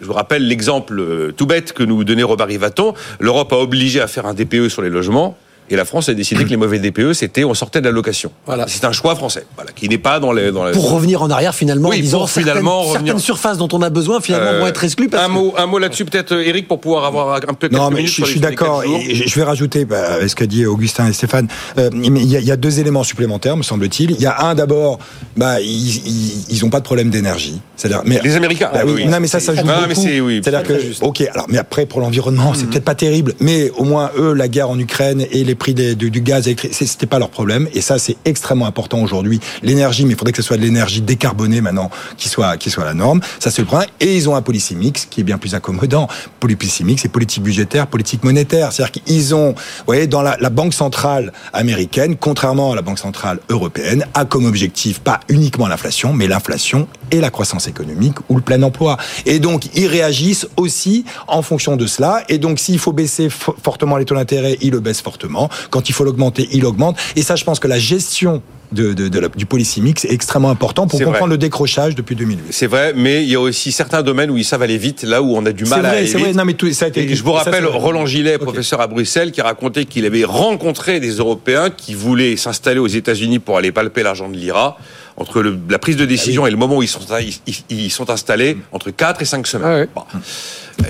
[0.00, 2.94] Je vous rappelle l'exemple tout bête que nous donnait Robert Rivaton.
[3.20, 5.36] L'Europe a obligé à faire un DPE sur les logements.
[5.70, 8.30] Et la France a décidé que les mauvais DPE, c'était on sortait de l'allocation.
[8.46, 8.66] Voilà.
[8.68, 10.50] C'est un choix français, voilà, qui n'est pas dans les.
[10.52, 13.00] Dans les Pour revenir en arrière finalement, Oui, en disant pour certaines, finalement revenir.
[13.06, 15.08] certaines surfaces dont on a besoin finalement Euh, vont être exclues.
[15.08, 17.90] Parce un que- mot, un mot là-dessus peut-être, Eric, pour pouvoir avoir un peu Non,
[17.90, 18.82] mais minutes je, suis d'accord.
[18.84, 21.48] Et je vais rajouter bah, ce qu'a dit Augustin et Stéphane.
[21.78, 24.12] Euh, mais il y, a, il y a deux éléments supplémentaires, me semble-t-il.
[24.12, 24.98] Il y a un d'abord,
[25.36, 25.68] bah, ils,
[26.06, 27.60] ils, ils ont pas de problème d'énergie.
[27.76, 28.70] C'est-à-dire, mais Les Américains.
[28.72, 29.06] Bah Ah oui, oui.
[29.06, 29.88] non, mais ça, ça joue Ah, beaucoup.
[29.88, 30.40] mais c'est- oui.
[30.42, 34.10] C'est-à-dire que, ok, alors, mais après, pour l'environnement, c'est peut-être pas terrible, mais au moins,
[34.18, 37.68] eux, la guerre en Ukraine et les prix du, gaz électrique, c'était pas leur problème.
[37.74, 39.40] Et ça, c'est extrêmement important aujourd'hui.
[39.62, 42.84] L'énergie, mais il faudrait que ce soit de l'énergie décarbonée maintenant, qui soit, qui soit
[42.84, 43.20] la norme.
[43.38, 43.84] Ça, c'est le point.
[44.00, 46.08] Et ils ont un policy mix qui est bien plus accommodant.
[46.40, 48.72] Policy mix, c'est politique budgétaire, politique monétaire.
[48.72, 52.98] C'est-à-dire qu'ils ont, vous voyez, dans la, la banque centrale américaine, contrairement à la banque
[52.98, 58.36] centrale européenne, a comme objectif pas uniquement l'inflation, mais l'inflation et la croissance économique ou
[58.36, 58.96] le plein emploi.
[59.26, 62.22] Et donc, ils réagissent aussi en fonction de cela.
[62.28, 65.48] Et donc, s'il faut baisser fo- fortement les taux d'intérêt, ils le baissent fortement.
[65.70, 66.96] Quand il faut l'augmenter, ils l'augmentent.
[67.16, 69.46] Et ça, je pense que la gestion de, de, de la- du
[69.82, 71.06] mix est extrêmement important pour vrai.
[71.06, 72.44] comprendre le décrochage depuis 2008.
[72.50, 75.22] C'est vrai, mais il y a aussi certains domaines où ils savent aller vite, là
[75.22, 76.32] où on a du mal à aller c'est vrai.
[76.32, 77.14] Non, mais tout, ça a été.
[77.14, 77.64] Je vous rappelle.
[77.66, 82.78] Roland Gillet, professeur à Bruxelles, qui racontait qu'il avait rencontré des Européens qui voulaient s'installer
[82.78, 84.76] aux États-Unis pour aller palper l'argent de l'IRA.
[85.16, 87.00] Entre le- la prise de décision et le moment où ils sont,
[87.46, 89.88] ils, ils sont installés, entre 4 et 5 semaines.
[89.96, 90.02] Ah.
[90.12, 90.20] Bon.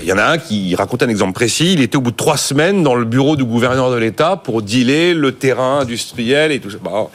[0.03, 1.73] Il y en a un qui racontait un exemple précis.
[1.73, 4.61] Il était au bout de trois semaines dans le bureau du gouverneur de l'État pour
[4.61, 6.77] dealer le terrain industriel et tout ça.
[6.79, 7.09] Bon.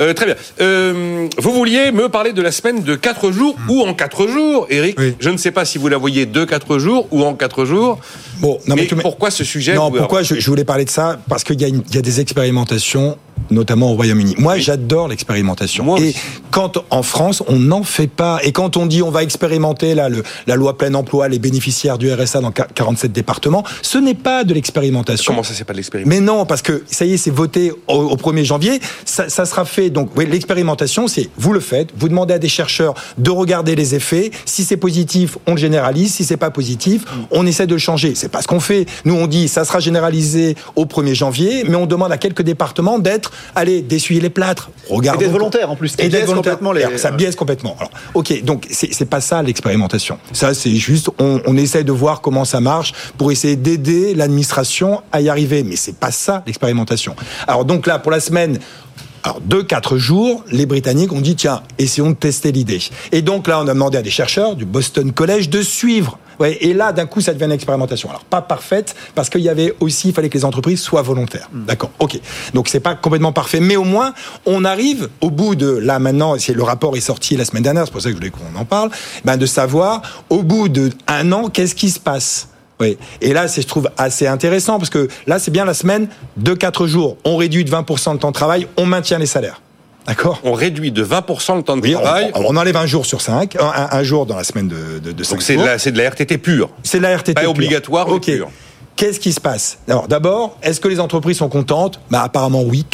[0.00, 0.34] Euh, très bien.
[0.60, 4.66] Euh, vous vouliez me parler de la semaine de 4 jours ou en 4 jours,
[4.70, 5.14] Eric Oui.
[5.18, 7.98] Je ne sais pas si vous la voyez de 4 jours ou en 4 jours.
[8.40, 11.44] Bon, non, mais pourquoi ce sujet Non, pourquoi je, je voulais parler de ça Parce
[11.44, 13.16] qu'il y a des expérimentations,
[13.50, 14.34] notamment au Royaume-Uni.
[14.38, 15.96] Moi, j'adore l'expérimentation.
[15.98, 16.14] Et
[16.50, 20.08] quand en France, on n'en fait pas, et quand on dit on va expérimenter là,
[20.08, 24.14] le, la loi plein emploi, les bénéficiaires du RSA dans qua- 47 départements, ce n'est
[24.14, 25.32] pas de l'expérimentation.
[25.32, 27.72] Comment ça, c'est pas de l'expérimentation Mais non, parce que ça y est, c'est voté
[27.88, 28.80] au, au 1er janvier.
[29.04, 29.90] Ça, ça sera fait.
[29.90, 31.90] Donc, oui, l'expérimentation, c'est vous le faites.
[31.96, 34.30] Vous demandez à des chercheurs de regarder les effets.
[34.46, 36.14] Si c'est positif, on le généralise.
[36.14, 38.14] Si c'est pas positif, on essaie de le changer.
[38.14, 38.86] C'est pas ce qu'on fait.
[39.04, 42.98] Nous, on dit ça sera généralisé au 1er janvier, mais on demande à quelques départements
[42.98, 43.21] d'être,
[43.54, 44.70] allez, d'essuyer les plâtres.
[44.88, 45.20] Regardons.
[45.20, 46.58] Et d'être volontaire, en plus, Et d'être volontaire.
[46.58, 47.76] complètement les- Ça biaise complètement.
[47.78, 50.18] Alors, ok, donc c'est pas ça l'expérimentation.
[50.32, 55.02] Ça, c'est juste, on, on essaie de voir comment ça marche pour essayer d'aider l'administration
[55.12, 55.62] à y arriver.
[55.62, 57.14] Mais c'est pas ça l'expérimentation.
[57.46, 58.58] Alors donc là, pour la semaine.
[59.24, 62.80] Alors, deux, quatre jours, les Britanniques ont dit, tiens, essayons de tester l'idée.
[63.12, 66.18] Et donc là, on a demandé à des chercheurs du Boston College de suivre.
[66.40, 68.08] Ouais, et là, d'un coup, ça devient une expérimentation.
[68.08, 71.48] Alors, pas parfaite, parce qu'il y avait aussi, il fallait que les entreprises soient volontaires.
[71.52, 72.18] D'accord, ok.
[72.52, 74.12] Donc, c'est pas complètement parfait, mais au moins,
[74.44, 77.84] on arrive au bout de, là, maintenant, c'est le rapport est sorti la semaine dernière,
[77.84, 78.90] c'est pour ça que je voulais qu'on en parle,
[79.24, 82.48] ben, de savoir, au bout d'un an, qu'est-ce qui se passe?
[82.82, 82.98] Oui.
[83.20, 86.52] Et là, c'est, je trouve assez intéressant parce que là, c'est bien la semaine de
[86.54, 87.16] 4 jours.
[87.24, 89.60] On réduit de 20% le temps de travail, on maintient les salaires.
[90.06, 90.40] D'accord?
[90.42, 92.30] On réduit de 20% le temps de Oui, travail.
[92.34, 95.22] on enlève un jour sur 5, un, un jour dans la semaine de, de, de
[95.24, 96.70] cinq Donc c'est de, la, c'est de la RTT pure.
[96.82, 97.34] C'est de la RTT.
[97.34, 97.50] Pas pure.
[97.50, 98.24] obligatoire, mais Ok.
[98.24, 98.50] pure.
[98.96, 99.78] Qu'est-ce qui se passe?
[99.88, 101.98] Alors d'abord, est-ce que les entreprises sont contentes?
[102.10, 102.84] Bah, Apparemment oui,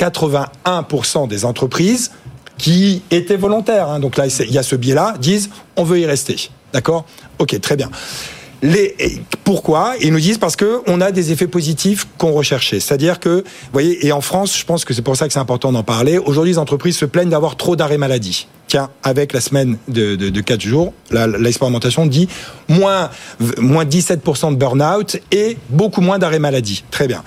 [0.67, 2.13] 81% des entreprises
[2.57, 6.07] qui étaient volontaires, hein, donc là il y a ce biais-là, disent on veut y
[6.07, 6.51] rester.
[6.73, 7.05] D'accord?
[7.39, 7.89] Ok, très bien.
[8.63, 8.97] Les,
[9.45, 9.95] pourquoi?
[10.01, 12.81] Ils nous disent parce que on a des effets positifs qu'on recherchait.
[12.81, 15.39] C'est-à-dire que, vous voyez, et en France, je pense que c'est pour ça que c'est
[15.39, 16.19] important d'en parler.
[16.19, 18.49] Aujourd'hui, les entreprises se plaignent d'avoir trop d'arrêts maladie.
[18.67, 22.29] Tiens, avec la semaine de, de, de 4 jours, l'expérimentation dit
[22.69, 23.11] moins,
[23.59, 26.85] moins 17% de burn-out et beaucoup moins d'arrêts maladie.
[26.91, 27.23] Très bien.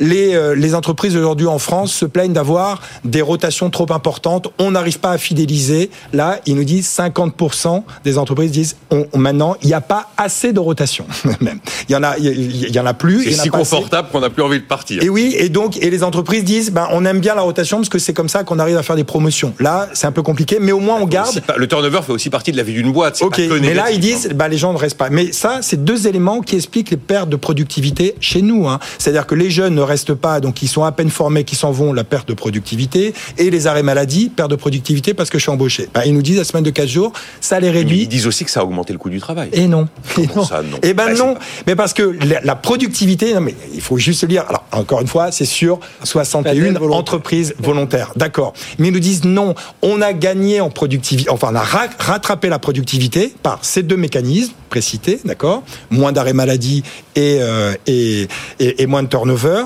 [0.00, 4.48] Les, euh, les entreprises aujourd'hui en France se plaignent d'avoir des rotations trop importantes.
[4.58, 5.90] On n'arrive pas à fidéliser.
[6.12, 10.08] Là, ils nous disent 50% des entreprises disent on, on- maintenant il n'y a pas
[10.16, 11.06] assez de rotation.
[11.40, 13.24] Même il y en a, il y, en a plus.
[13.24, 15.02] C'est si confortable qu'on n'a plus envie de partir.
[15.02, 17.88] Et oui, et donc, et les entreprises disent, ben, on aime bien la rotation parce
[17.88, 19.54] que c'est comme ça qu'on arrive à faire des promotions.
[19.60, 21.40] Là, c'est un peu compliqué, mais au moins on garde.
[21.40, 23.18] Pas- le turnover fait aussi partie de la vie d'une boîte.
[23.22, 24.34] Ok, mais là ils disent, hein.
[24.34, 25.10] bah, les gens ne restent pas.
[25.10, 28.68] Mais ça, c'est deux éléments qui expliquent les pertes de productivité chez nous.
[28.68, 28.78] Hein.
[28.98, 31.70] C'est-à-dire que les jeunes ne restent pas, donc ils sont à peine formés, qui s'en
[31.70, 35.42] vont, la perte de productivité, et les arrêts maladie, perte de productivité parce que je
[35.42, 35.88] suis embauché.
[35.94, 38.02] Bah, ils nous disent la semaine de 4 jours, ça les Mais réduit.
[38.02, 39.48] Ils disent aussi que ça a augmenté le coût du travail.
[39.52, 39.88] Et non.
[40.18, 40.44] Et Comment non.
[40.44, 41.34] ça, non Eh ben Bah, non.
[41.34, 44.44] pas- Mais parce que la, la productivité, non mais il faut juste le lire.
[44.48, 46.98] Alors encore une fois, c'est sur 61 Panel volontaire.
[46.98, 48.12] entreprises volontaires.
[48.16, 48.52] D'accord.
[48.78, 49.54] Mais ils nous disent non.
[49.82, 51.30] On a gagné en productivité.
[51.30, 55.20] Enfin, on a ra- rattrapé la productivité par ces deux mécanismes précités.
[55.24, 55.62] D'accord?
[55.90, 56.82] Moins d'arrêts maladie
[57.14, 59.64] et, euh, et, et, et moins de turnover.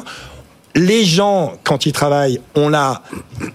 [0.75, 2.73] les gens, quand ils travaillent, on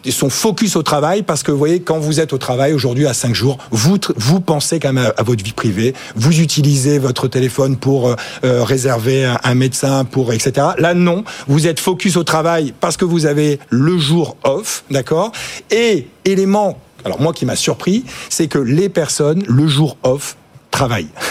[0.04, 3.08] ils sont focus au travail parce que vous voyez, quand vous êtes au travail aujourd'hui
[3.08, 7.00] à 5 jours, vous, vous pensez quand même à, à votre vie privée, vous utilisez
[7.00, 10.68] votre téléphone pour euh, euh, réserver un, un médecin, pour etc.
[10.78, 15.32] Là, non, vous êtes focus au travail parce que vous avez le jour off, d'accord?
[15.72, 20.36] Et élément, alors moi qui m'a surpris, c'est que les personnes, le jour off,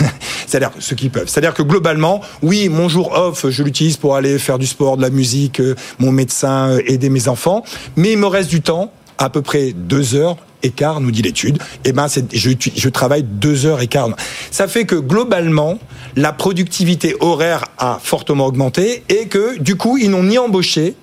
[0.47, 1.29] C'est-à-dire ceux qui peuvent.
[1.29, 5.03] C'est-à-dire que globalement, oui, mon jour off, je l'utilise pour aller faire du sport, de
[5.03, 7.65] la musique, euh, mon médecin, euh, aider mes enfants.
[7.97, 11.23] Mais il me reste du temps, à peu près deux heures et quart, nous dit
[11.23, 11.59] l'étude.
[11.85, 14.09] Eh ben, je, je travaille deux heures et quart.
[14.51, 15.79] Ça fait que globalement,
[16.17, 20.95] la productivité horaire a fortement augmenté et que du coup, ils n'ont ni embauché.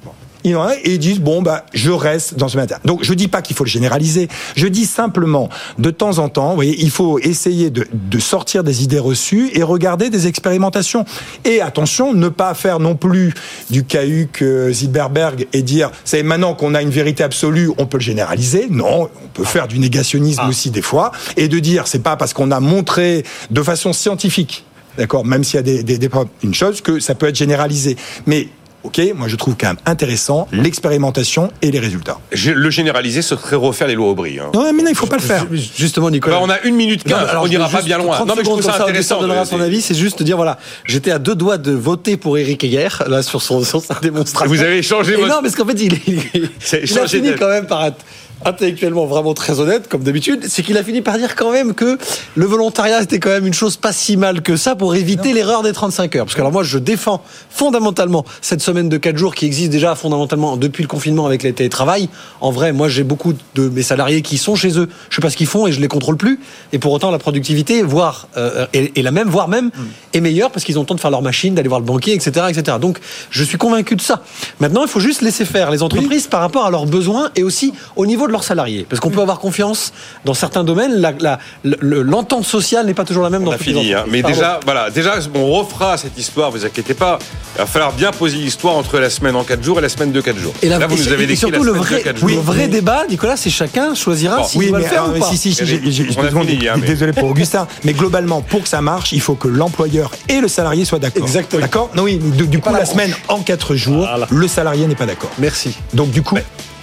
[0.44, 2.78] Ils en ont- et ils disent bon bah je reste dans ce matin.
[2.86, 4.28] Donc je dis pas qu'il faut le généraliser.
[4.56, 5.50] Je dis simplement
[5.80, 9.50] de temps en temps, vous voyez, il faut essayer de, de sortir des idées reçues
[9.54, 11.06] et regarder des expérimentations.
[11.46, 13.34] Et attention, ne pas faire non plus
[13.70, 17.98] du cahuc euh, Zilberberg et dire c'est maintenant qu'on a une vérité absolue, on peut
[17.98, 18.68] le généraliser.
[18.70, 22.34] Non, on peut faire du négationnisme aussi des fois et de dire c'est pas parce
[22.34, 24.66] qu'on a montré de façon scientifique
[24.98, 26.10] D'accord Même s'il y a des, des, des.
[26.44, 27.96] Une chose, que ça peut être généralisé.
[28.26, 28.50] Mais,
[28.84, 32.20] ok, moi je trouve quand même intéressant l'expérimentation et les résultats.
[32.32, 34.40] Le généraliser, ce serait refaire les lois Aubry.
[34.40, 34.50] Hein.
[34.54, 35.46] Non, mais non, il faut pas le faire.
[35.78, 36.38] Justement, Nicolas.
[36.38, 38.16] Bah, on a une minute Non, quinze, alors on n'ira pas bien loin.
[38.16, 39.16] 30 Non, mais je trouve ça comme intéressant.
[39.18, 41.72] Augustin donnera de- son avis, c'est juste de dire voilà, j'étais à deux doigts de
[41.72, 44.50] voter pour Eric Heger là sur son sur sa démonstration.
[44.54, 45.94] Vous avez changé votre- non, parce qu'en fait, il,
[46.34, 47.98] il, C'est il a changé fini quand même par être
[48.46, 50.46] intellectuellement vraiment très honnête, comme d'habitude.
[50.48, 51.98] C'est qu'il a fini par dire quand même que
[52.36, 55.64] le volontariat c'était quand même une chose pas si mal que ça pour éviter l'erreur
[55.64, 56.26] des 35 heures.
[56.26, 59.96] Parce que alors moi, je défends fondamentalement cette semaine de 4 jours qui existe déjà
[59.96, 62.10] fondamentalement depuis le confinement avec les télétravail.
[62.40, 64.90] En vrai, moi, j'ai beaucoup de mes salariés qui sont chez eux.
[65.10, 66.40] Je sais pas ce qu'ils font et je les contrôle plus.
[66.74, 69.72] Et pour autant, la productivité, voire euh, est, est la même, voire même
[70.14, 72.14] est meilleure parce qu'ils ont le temps de faire leur machine, d'aller voir le banquier,
[72.14, 72.78] etc., etc.
[72.80, 73.00] Donc,
[73.30, 74.24] je suis convaincu de ça.
[74.60, 77.74] Maintenant, il faut juste laisser faire les entreprises par rapport à leurs besoins et aussi
[77.96, 79.94] au niveau de leurs salariés, parce qu'on peut avoir confiance
[80.26, 80.96] dans certains domaines.
[81.00, 84.06] La- la- L'entente sociale n'est pas toujours la même On dans a fini, hein.
[84.10, 84.36] mais Pardon.
[84.38, 87.20] déjà, voilà, déjà, on refera cette histoire, vous inquiétez pas.
[87.56, 90.12] Il va falloir bien poser l'histoire entre la semaine en 4 jours et la semaine
[90.12, 90.54] de 4 jours.
[90.62, 92.30] Et, la- Là, vous et nous avez et la surtout le vrai, 4 jours.
[92.30, 95.16] le vrai débat, Nicolas, c'est chacun choisira Bon, s'il Oui, va mais le faire alors,
[95.16, 95.26] ou pas.
[95.28, 99.36] si, si, si, mais- Désolé pour Augustin, mais globalement, pour que ça marche, il faut
[99.36, 101.24] que l'employeur et le salarié soient d'accord.
[101.24, 101.62] Exactement.
[101.62, 101.90] D'accord?
[101.96, 104.28] Non, oui, du, du coup, la la semaine en 4 jours, Voilà.
[104.30, 105.30] le salarié n'est pas d'accord.
[105.38, 105.76] Merci.
[105.94, 106.38] Donc, du coup,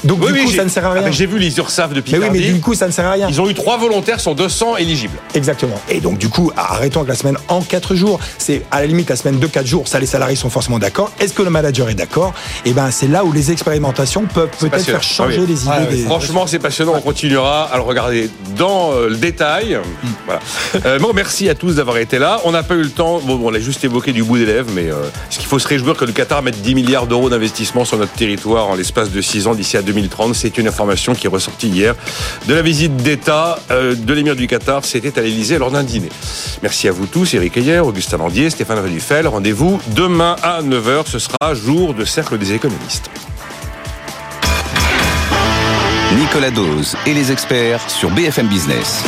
[0.04, 1.11] donc, Oui, du oui, coup ça ne sert à Ah, rien.
[1.11, 3.28] J'ai vu les URSAF de Mais oui, mais du coup, ça ne sert à rien.
[3.28, 5.18] Ils ont eu 3 volontaires sur 200 éligibles.
[5.34, 5.80] Exactement.
[5.88, 8.20] Et donc, du coup, arrêtons avec la semaine en 4 jours.
[8.38, 9.88] C'est à la limite la semaine de 4 jours.
[9.88, 11.11] Ça, les salariés sont forcément d'accord.
[11.20, 12.32] Est-ce que le manager est d'accord?
[12.64, 16.04] Et ben, c'est là où les expérimentations peuvent peut-être faire changer Ah les idées des.
[16.04, 16.94] Franchement, c'est passionnant.
[16.96, 19.78] On continuera à le regarder dans euh, le détail.
[20.26, 20.40] Voilà.
[20.87, 22.40] Euh, bon, merci à tous d'avoir été là.
[22.44, 23.20] On n'a pas eu le temps.
[23.20, 24.94] Bon, on l'a juste évoqué du bout des lèvres, mais euh,
[25.30, 28.12] ce qu'il faut se réjouir que le Qatar mette 10 milliards d'euros d'investissement sur notre
[28.12, 30.35] territoire en l'espace de 6 ans d'ici à 2030.
[30.35, 31.94] C'est une information qui est ressortie hier
[32.46, 34.85] de la visite d'État euh, de l'émir du Qatar.
[34.85, 36.11] C'était à l'Elysée lors d'un dîner.
[36.62, 39.27] Merci à vous tous, Eric Heyer, Augustin Landier, Stéphane Redufel.
[39.27, 41.07] Rendez-vous demain à 9h.
[41.07, 43.11] Ce sera jour de cercle des économistes.
[46.16, 49.05] Nicolas Dose et les experts sur BFM Business.